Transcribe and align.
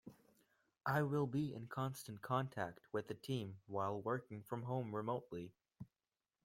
I 0.83 1.03
will 1.03 1.27
be 1.27 1.53
in 1.53 1.67
constant 1.67 2.23
contact 2.23 2.79
with 2.91 3.07
the 3.07 3.13
team 3.13 3.57
while 3.67 4.01
working 4.01 4.41
from 4.41 4.63
home 4.63 4.95
remotely. 4.95 5.53